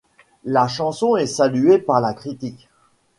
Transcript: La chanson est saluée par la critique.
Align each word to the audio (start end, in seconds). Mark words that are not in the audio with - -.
La 0.45 0.67
chanson 0.67 1.15
est 1.15 1.27
saluée 1.27 1.77
par 1.77 2.01
la 2.01 2.15
critique. 2.15 2.69